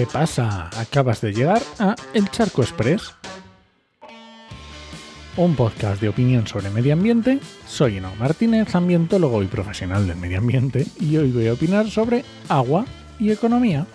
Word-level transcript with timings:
¿Qué 0.00 0.06
pasa? 0.06 0.70
Acabas 0.80 1.20
de 1.20 1.30
llegar 1.30 1.60
a 1.78 1.94
El 2.14 2.30
Charco 2.30 2.62
Express, 2.62 3.14
un 5.36 5.54
podcast 5.54 6.00
de 6.00 6.08
opinión 6.08 6.46
sobre 6.46 6.70
medio 6.70 6.94
ambiente. 6.94 7.38
Soy 7.66 7.98
Eno 7.98 8.10
Martínez, 8.18 8.74
ambientólogo 8.74 9.42
y 9.42 9.46
profesional 9.46 10.06
del 10.06 10.16
medio 10.16 10.38
ambiente, 10.38 10.86
y 10.98 11.18
hoy 11.18 11.30
voy 11.30 11.48
a 11.48 11.52
opinar 11.52 11.90
sobre 11.90 12.24
agua 12.48 12.86
y 13.18 13.30
economía. 13.30 13.86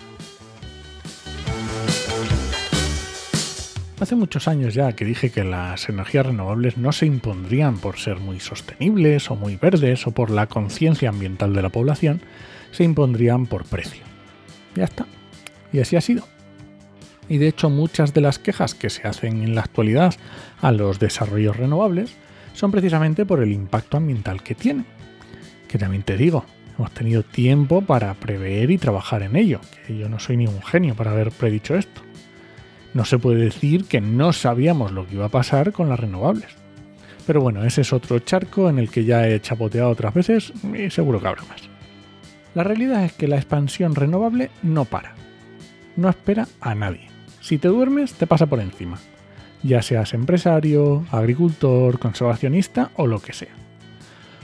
Hace 3.98 4.14
muchos 4.14 4.46
años 4.46 4.74
ya 4.74 4.92
que 4.92 5.04
dije 5.04 5.30
que 5.30 5.42
las 5.42 5.88
energías 5.88 6.26
renovables 6.26 6.76
no 6.76 6.92
se 6.92 7.06
impondrían 7.06 7.78
por 7.78 7.98
ser 7.98 8.20
muy 8.20 8.38
sostenibles 8.38 9.28
o 9.32 9.34
muy 9.34 9.56
verdes 9.56 10.06
o 10.06 10.12
por 10.12 10.30
la 10.30 10.46
conciencia 10.46 11.08
ambiental 11.08 11.52
de 11.52 11.62
la 11.62 11.70
población, 11.70 12.22
se 12.70 12.84
impondrían 12.84 13.46
por 13.46 13.64
precio. 13.64 14.04
Ya 14.76 14.84
está. 14.84 15.04
Y 15.76 15.80
así 15.80 15.96
ha 15.96 16.00
sido. 16.00 16.24
Y 17.28 17.38
de 17.38 17.48
hecho 17.48 17.70
muchas 17.70 18.14
de 18.14 18.20
las 18.20 18.38
quejas 18.38 18.74
que 18.74 18.88
se 18.88 19.06
hacen 19.06 19.42
en 19.42 19.54
la 19.54 19.60
actualidad 19.60 20.14
a 20.60 20.72
los 20.72 20.98
desarrollos 20.98 21.56
renovables 21.56 22.14
son 22.54 22.70
precisamente 22.70 23.26
por 23.26 23.42
el 23.42 23.52
impacto 23.52 23.96
ambiental 23.96 24.42
que 24.42 24.54
tienen. 24.54 24.86
Que 25.68 25.78
también 25.78 26.02
te 26.02 26.16
digo, 26.16 26.44
hemos 26.78 26.92
tenido 26.92 27.22
tiempo 27.22 27.82
para 27.82 28.14
prever 28.14 28.70
y 28.70 28.78
trabajar 28.78 29.22
en 29.22 29.36
ello, 29.36 29.60
que 29.86 29.98
yo 29.98 30.08
no 30.08 30.18
soy 30.18 30.38
ni 30.38 30.46
un 30.46 30.62
genio 30.62 30.94
para 30.94 31.10
haber 31.10 31.30
predicho 31.30 31.74
esto 31.74 32.00
no 32.96 33.04
se 33.04 33.18
puede 33.18 33.44
decir 33.44 33.84
que 33.84 34.00
no 34.00 34.32
sabíamos 34.32 34.90
lo 34.90 35.06
que 35.06 35.16
iba 35.16 35.26
a 35.26 35.28
pasar 35.28 35.72
con 35.72 35.90
las 35.90 36.00
renovables. 36.00 36.48
Pero 37.26 37.42
bueno, 37.42 37.62
ese 37.62 37.82
es 37.82 37.92
otro 37.92 38.20
charco 38.20 38.70
en 38.70 38.78
el 38.78 38.88
que 38.88 39.04
ya 39.04 39.28
he 39.28 39.38
chapoteado 39.38 39.90
otras 39.90 40.14
veces 40.14 40.52
y 40.74 40.88
seguro 40.88 41.20
que 41.20 41.28
habrá 41.28 41.42
más. 41.42 41.68
La 42.54 42.64
realidad 42.64 43.04
es 43.04 43.12
que 43.12 43.28
la 43.28 43.36
expansión 43.36 43.94
renovable 43.94 44.50
no 44.62 44.86
para. 44.86 45.14
No 45.96 46.08
espera 46.08 46.46
a 46.60 46.74
nadie. 46.74 47.08
Si 47.40 47.58
te 47.58 47.68
duermes, 47.68 48.14
te 48.14 48.26
pasa 48.26 48.46
por 48.46 48.60
encima. 48.60 48.98
Ya 49.62 49.82
seas 49.82 50.14
empresario, 50.14 51.04
agricultor, 51.10 51.98
conservacionista 51.98 52.90
o 52.96 53.06
lo 53.06 53.20
que 53.20 53.32
sea. 53.32 53.54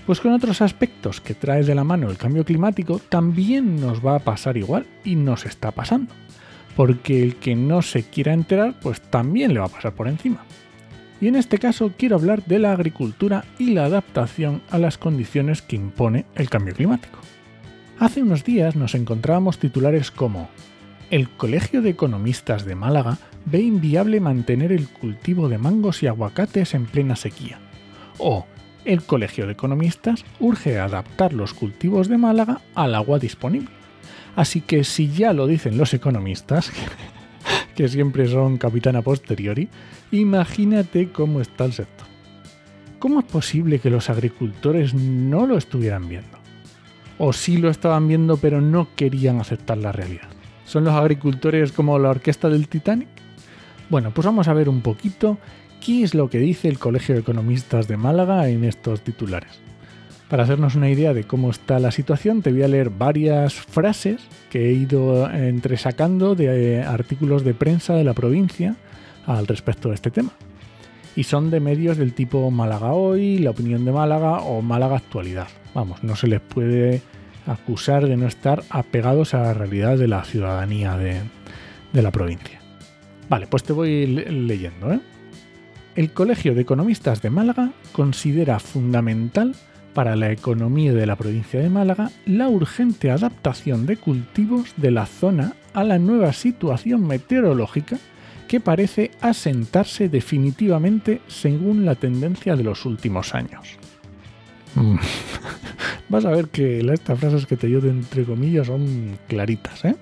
Pues 0.06 0.20
con 0.20 0.32
otros 0.32 0.62
aspectos 0.62 1.20
que 1.20 1.34
trae 1.34 1.62
de 1.62 1.74
la 1.74 1.84
mano 1.84 2.10
el 2.10 2.16
cambio 2.16 2.44
climático 2.44 2.98
también 2.98 3.80
nos 3.80 4.04
va 4.04 4.16
a 4.16 4.20
pasar 4.20 4.56
igual 4.56 4.86
y 5.04 5.14
nos 5.14 5.46
está 5.46 5.70
pasando 5.70 6.12
porque 6.76 7.22
el 7.22 7.36
que 7.36 7.54
no 7.54 7.82
se 7.82 8.04
quiera 8.04 8.32
enterar, 8.32 8.74
pues 8.80 9.00
también 9.00 9.54
le 9.54 9.60
va 9.60 9.66
a 9.66 9.70
pasar 9.70 9.94
por 9.94 10.08
encima. 10.08 10.44
Y 11.20 11.28
en 11.28 11.36
este 11.36 11.58
caso 11.58 11.92
quiero 11.96 12.16
hablar 12.16 12.44
de 12.44 12.58
la 12.58 12.72
agricultura 12.72 13.44
y 13.58 13.70
la 13.72 13.84
adaptación 13.84 14.62
a 14.70 14.78
las 14.78 14.98
condiciones 14.98 15.62
que 15.62 15.76
impone 15.76 16.26
el 16.34 16.50
cambio 16.50 16.74
climático. 16.74 17.18
Hace 17.98 18.22
unos 18.22 18.44
días 18.44 18.74
nos 18.74 18.94
encontrábamos 18.94 19.58
titulares 19.58 20.10
como 20.10 20.48
El 21.12 21.28
Colegio 21.28 21.82
de 21.82 21.90
Economistas 21.90 22.64
de 22.64 22.74
Málaga 22.74 23.18
ve 23.44 23.60
inviable 23.60 24.18
mantener 24.18 24.72
el 24.72 24.88
cultivo 24.88 25.50
de 25.50 25.58
mangos 25.58 26.02
y 26.02 26.06
aguacates 26.06 26.72
en 26.72 26.86
plena 26.86 27.16
sequía. 27.16 27.58
O 28.16 28.46
el 28.86 29.02
Colegio 29.02 29.44
de 29.44 29.52
Economistas 29.52 30.24
urge 30.40 30.78
adaptar 30.78 31.34
los 31.34 31.52
cultivos 31.52 32.08
de 32.08 32.16
Málaga 32.16 32.62
al 32.74 32.94
agua 32.94 33.18
disponible. 33.18 33.68
Así 34.36 34.62
que 34.62 34.84
si 34.84 35.08
ya 35.08 35.34
lo 35.34 35.46
dicen 35.46 35.76
los 35.76 35.92
economistas, 35.92 36.72
que 37.76 37.88
siempre 37.88 38.26
son 38.26 38.56
capitana 38.56 39.02
posteriori, 39.02 39.68
imagínate 40.12 41.12
cómo 41.12 41.42
está 41.42 41.66
el 41.66 41.74
sector. 41.74 42.06
¿Cómo 42.98 43.20
es 43.20 43.26
posible 43.26 43.80
que 43.80 43.90
los 43.90 44.08
agricultores 44.08 44.94
no 44.94 45.46
lo 45.46 45.58
estuvieran 45.58 46.08
viendo? 46.08 46.38
O 47.18 47.34
sí 47.34 47.58
lo 47.58 47.68
estaban 47.68 48.08
viendo 48.08 48.38
pero 48.38 48.62
no 48.62 48.88
querían 48.96 49.40
aceptar 49.40 49.76
la 49.76 49.92
realidad. 49.92 50.31
¿Son 50.64 50.84
los 50.84 50.94
agricultores 50.94 51.72
como 51.72 51.98
la 51.98 52.10
orquesta 52.10 52.48
del 52.48 52.68
Titanic? 52.68 53.08
Bueno, 53.90 54.10
pues 54.14 54.24
vamos 54.24 54.48
a 54.48 54.54
ver 54.54 54.68
un 54.68 54.80
poquito 54.80 55.38
qué 55.84 56.02
es 56.02 56.14
lo 56.14 56.30
que 56.30 56.38
dice 56.38 56.68
el 56.68 56.78
Colegio 56.78 57.14
de 57.14 57.20
Economistas 57.20 57.88
de 57.88 57.96
Málaga 57.96 58.48
en 58.48 58.64
estos 58.64 59.02
titulares. 59.02 59.60
Para 60.30 60.44
hacernos 60.44 60.76
una 60.76 60.88
idea 60.88 61.12
de 61.12 61.24
cómo 61.24 61.50
está 61.50 61.78
la 61.78 61.90
situación, 61.90 62.40
te 62.40 62.52
voy 62.52 62.62
a 62.62 62.68
leer 62.68 62.88
varias 62.88 63.52
frases 63.52 64.22
que 64.48 64.70
he 64.70 64.72
ido 64.72 65.30
entresacando 65.30 66.34
de 66.34 66.76
eh, 66.76 66.82
artículos 66.82 67.44
de 67.44 67.52
prensa 67.52 67.94
de 67.94 68.04
la 68.04 68.14
provincia 68.14 68.76
al 69.26 69.46
respecto 69.46 69.90
de 69.90 69.96
este 69.96 70.10
tema. 70.10 70.32
Y 71.14 71.24
son 71.24 71.50
de 71.50 71.60
medios 71.60 71.98
del 71.98 72.14
tipo 72.14 72.50
Málaga 72.50 72.94
Hoy, 72.94 73.38
La 73.38 73.50
Opinión 73.50 73.84
de 73.84 73.92
Málaga 73.92 74.38
o 74.38 74.62
Málaga 74.62 74.96
Actualidad. 74.96 75.48
Vamos, 75.74 76.02
no 76.02 76.16
se 76.16 76.28
les 76.28 76.40
puede 76.40 77.02
acusar 77.46 78.06
de 78.06 78.16
no 78.16 78.26
estar 78.26 78.62
apegados 78.70 79.34
a 79.34 79.42
la 79.42 79.54
realidad 79.54 79.98
de 79.98 80.08
la 80.08 80.24
ciudadanía 80.24 80.96
de, 80.96 81.22
la 82.02 82.10
provincia. 82.10 82.60
Vale, 83.28 83.46
pues 83.46 83.64
te 83.64 83.72
voy 83.72 84.06
leyendo. 84.06 84.92
¿eh? 84.92 85.00
El 85.94 86.12
Colegio 86.12 86.54
de 86.54 86.62
Economistas 86.62 87.22
de 87.22 87.30
Málaga 87.30 87.72
considera 87.92 88.58
fundamental 88.58 89.54
para 89.94 90.16
la 90.16 90.30
economía 90.30 90.92
de 90.92 91.06
la 91.06 91.16
provincia 91.16 91.60
de 91.60 91.68
Málaga 91.68 92.10
la 92.24 92.48
urgente 92.48 93.10
adaptación 93.10 93.84
de 93.84 93.98
cultivos 93.98 94.72
de 94.76 94.90
la 94.90 95.06
zona 95.06 95.54
a 95.74 95.84
la 95.84 95.98
nueva 95.98 96.32
situación 96.32 97.06
meteorológica 97.06 97.98
que 98.48 98.60
parece 98.60 99.10
asentarse 99.20 100.08
definitivamente 100.08 101.20
según 101.26 101.84
la 101.84 101.94
tendencia 101.94 102.56
de 102.56 102.64
los 102.64 102.84
últimos 102.86 103.34
años. 103.34 103.78
Vas 106.12 106.26
a 106.26 106.30
ver 106.30 106.48
que 106.48 106.80
estas 106.92 107.18
frases 107.18 107.46
que 107.46 107.56
te 107.56 107.68
de 107.68 107.88
entre 107.88 108.24
comillas 108.24 108.66
son 108.66 109.18
claritas, 109.28 109.82
¿eh? 109.86 109.96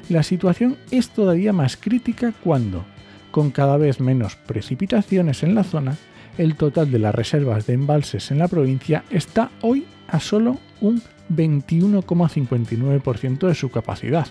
la 0.08 0.22
situación 0.22 0.76
es 0.90 1.10
todavía 1.10 1.52
más 1.52 1.76
crítica 1.76 2.32
cuando, 2.42 2.84
con 3.30 3.50
cada 3.50 3.76
vez 3.76 4.00
menos 4.00 4.36
precipitaciones 4.36 5.42
en 5.42 5.54
la 5.54 5.64
zona, 5.64 5.96
el 6.40 6.56
total 6.56 6.90
de 6.90 6.98
las 6.98 7.14
reservas 7.14 7.66
de 7.66 7.74
embalses 7.74 8.30
en 8.30 8.38
la 8.38 8.48
provincia 8.48 9.04
está 9.10 9.50
hoy 9.60 9.84
a 10.08 10.20
solo 10.20 10.58
un 10.80 11.02
21,59% 11.28 13.46
de 13.46 13.54
su 13.54 13.70
capacidad. 13.70 14.26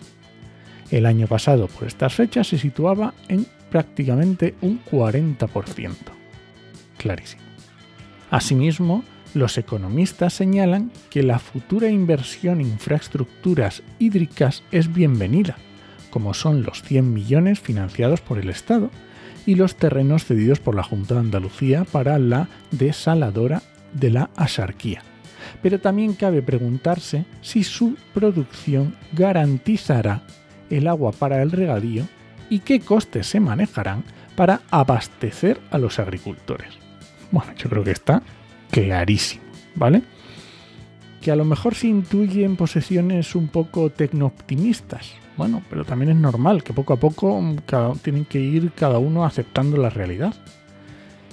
El 0.90 1.06
año 1.06 1.28
pasado, 1.28 1.68
por 1.68 1.88
estas 1.88 2.16
fechas, 2.16 2.48
se 2.48 2.58
situaba 2.58 3.14
en 3.28 3.46
prácticamente 3.70 4.56
un 4.62 4.84
40%. 4.84 5.94
Clarísimo. 6.98 7.44
Asimismo, 8.32 9.04
los 9.36 9.60
economistas 9.60 10.34
señalan 10.34 10.92
que 11.12 11.22
la 11.22 11.38
futura 11.38 11.90
inversión 11.90 12.60
en 12.60 12.70
infraestructuras 12.70 13.84
hídricas 14.00 14.64
es 14.72 14.92
bienvenida, 14.92 15.58
como 16.10 16.34
son 16.34 16.64
los 16.64 16.82
100 16.82 17.14
millones 17.14 17.60
financiados 17.60 18.22
por 18.22 18.40
el 18.40 18.50
Estado 18.50 18.90
y 19.46 19.56
los 19.56 19.76
terrenos 19.76 20.26
cedidos 20.26 20.60
por 20.60 20.76
la 20.76 20.84
Junta 20.84 21.16
de 21.16 21.22
Andalucía 21.22 21.86
para 21.86 22.20
la 22.20 22.48
desaladora 22.72 23.62
de 23.94 24.12
la 24.12 24.30
Asarquía. 24.36 25.02
Pero 25.62 25.80
también 25.80 26.14
cabe 26.14 26.42
preguntarse 26.42 27.26
si 27.42 27.64
su 27.64 27.96
producción 28.14 28.96
garantizará 29.14 30.22
el 30.70 30.88
agua 30.88 31.12
para 31.12 31.42
el 31.42 31.52
regadío 31.52 32.08
y 32.50 32.60
qué 32.60 32.80
costes 32.80 33.28
se 33.28 33.40
manejarán 33.40 34.04
para 34.36 34.62
abastecer 34.72 35.60
a 35.72 35.78
los 35.78 36.00
agricultores. 36.00 36.70
Bueno, 37.32 37.54
yo 37.58 37.70
creo 37.70 37.84
que 37.84 37.92
está 37.92 38.22
clarísimo, 38.72 39.44
¿vale? 39.76 40.04
Que 41.22 41.32
a 41.32 41.36
lo 41.36 41.46
mejor 41.46 41.76
se 41.76 41.88
intuyen 41.88 42.56
posiciones 42.56 43.36
un 43.36 43.48
poco 43.48 43.90
tecno-optimistas. 43.90 45.12
Bueno, 45.38 45.62
pero 45.70 45.86
también 45.86 46.12
es 46.12 46.18
normal 46.18 46.64
que 46.64 46.74
poco 46.74 46.94
a 46.94 46.98
poco 46.98 47.56
tienen 48.02 48.26
que 48.26 48.40
ir 48.40 48.72
cada 48.74 49.00
uno 49.00 49.26
aceptando 49.26 49.78
la 49.78 49.90
realidad. 49.90 50.34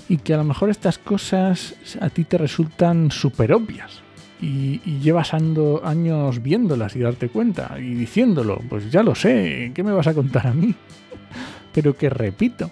Y 0.09 0.19
que 0.19 0.35
a 0.35 0.37
lo 0.37 0.45
mejor 0.45 0.71
estas 0.71 0.99
cosas 0.99 1.75
a 2.01 2.11
ti 2.11 2.25
te 2.25 2.39
resultan 2.39 3.11
súper 3.11 3.53
obvias. 3.53 4.03
Y, 4.41 4.81
llevas 5.01 5.33
años 5.35 6.43
viéndolas 6.43 6.95
y 6.95 7.01
darte 7.01 7.29
cuenta 7.29 7.77
y 7.79 7.95
diciéndolo, 7.95 8.61
pues 8.69 8.91
ya 8.91 9.03
lo 9.03 9.15
sé, 9.15 9.73
¿qué 9.75 9.83
me 9.83 9.93
vas 9.93 10.07
a 10.07 10.15
contar 10.15 10.47
a 10.47 10.53
mí? 10.53 10.75
Pero 11.73 11.97
que 11.97 12.11
repito, 12.11 12.71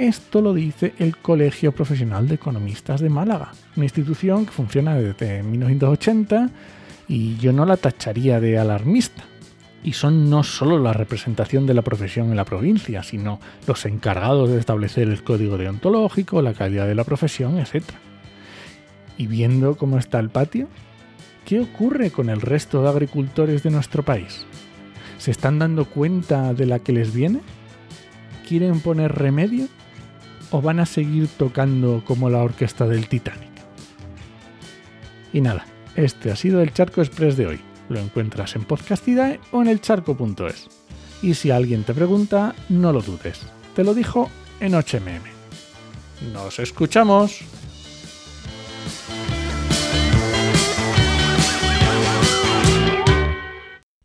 esto 0.00 0.40
lo 0.40 0.54
dice 0.54 0.94
el 0.98 1.18
Colegio 1.18 1.72
Profesional 1.72 2.26
de 2.26 2.36
Economistas 2.36 3.02
de 3.02 3.10
Málaga, 3.10 3.52
una 3.76 3.84
institución 3.84 4.46
que 4.46 4.52
funciona 4.52 4.94
desde 4.94 5.42
1980 5.42 6.48
y 7.06 7.36
yo 7.36 7.52
no 7.52 7.66
la 7.66 7.76
tacharía 7.76 8.40
de 8.40 8.58
alarmista. 8.58 9.24
Y 9.82 9.92
son 9.92 10.30
no 10.30 10.42
solo 10.42 10.78
la 10.78 10.94
representación 10.94 11.66
de 11.66 11.74
la 11.74 11.82
profesión 11.82 12.30
en 12.30 12.36
la 12.36 12.46
provincia, 12.46 13.02
sino 13.02 13.40
los 13.66 13.84
encargados 13.84 14.48
de 14.48 14.58
establecer 14.58 15.08
el 15.08 15.22
código 15.22 15.58
deontológico, 15.58 16.40
la 16.40 16.54
calidad 16.54 16.86
de 16.86 16.94
la 16.94 17.04
profesión, 17.04 17.58
etc. 17.58 17.84
Y 19.18 19.26
viendo 19.26 19.76
cómo 19.76 19.98
está 19.98 20.18
el 20.18 20.30
patio, 20.30 20.68
¿qué 21.44 21.60
ocurre 21.60 22.10
con 22.10 22.30
el 22.30 22.40
resto 22.40 22.82
de 22.82 22.88
agricultores 22.88 23.62
de 23.62 23.70
nuestro 23.70 24.02
país? 24.02 24.46
¿Se 25.18 25.30
están 25.30 25.58
dando 25.58 25.84
cuenta 25.84 26.54
de 26.54 26.64
la 26.64 26.78
que 26.78 26.92
les 26.92 27.12
viene? 27.12 27.40
¿Quieren 28.48 28.80
poner 28.80 29.12
remedio? 29.12 29.68
O 30.50 30.60
van 30.60 30.80
a 30.80 30.86
seguir 30.86 31.28
tocando 31.28 32.02
como 32.04 32.30
la 32.30 32.42
orquesta 32.42 32.86
del 32.86 33.08
Titanic. 33.08 33.50
Y 35.32 35.40
nada, 35.40 35.66
este 35.94 36.30
ha 36.30 36.36
sido 36.36 36.60
el 36.60 36.72
Charco 36.72 37.00
Express 37.00 37.36
de 37.36 37.46
hoy. 37.46 37.60
Lo 37.88 37.98
encuentras 37.98 38.56
en 38.56 38.64
Podcastidae 38.64 39.40
o 39.52 39.62
en 39.62 39.68
elcharco.es. 39.68 40.68
Y 41.22 41.34
si 41.34 41.50
alguien 41.50 41.84
te 41.84 41.94
pregunta, 41.94 42.54
no 42.68 42.92
lo 42.92 43.02
dudes. 43.02 43.40
Te 43.74 43.84
lo 43.84 43.94
dijo 43.94 44.30
en 44.60 44.72
HMM. 44.72 46.32
¡Nos 46.32 46.58
escuchamos! 46.58 47.40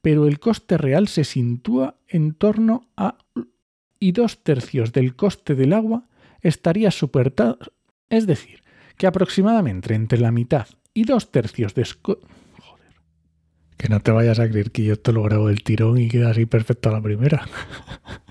Pero 0.01 0.27
el 0.27 0.39
coste 0.39 0.77
real 0.77 1.07
se 1.07 1.24
sitúa 1.24 1.95
en 2.07 2.33
torno 2.36 2.88
a 2.95 3.18
y 4.00 4.12
dos 4.12 4.44
tercios 4.44 4.94
del 4.94 5.15
coste 5.15 5.56
del 5.56 5.74
agua 5.74 6.03
estaría 6.42 6.92
superado, 6.92 7.58
es 8.10 8.28
decir, 8.28 8.64
que 8.98 9.08
aproximadamente 9.08 9.94
entre 9.94 10.20
la 10.20 10.32
mitad 10.32 10.68
y 10.94 11.04
dos 11.04 11.32
tercios 11.32 11.76
de... 11.76 11.86
Joder. 11.86 12.94
Que 13.78 13.90
no 13.90 14.00
te 14.00 14.12
vayas 14.12 14.40
a 14.40 14.50
creer 14.50 14.72
que 14.72 14.84
yo 14.84 15.00
te 15.00 15.12
lo 15.12 15.24
grabo 15.24 15.48
del 15.48 15.64
tirón 15.64 15.98
y 15.98 16.08
queda 16.08 16.32
así 16.32 16.46
perfecto 16.46 16.90
a 16.90 16.94
la 16.94 17.02
primera. 17.02 17.46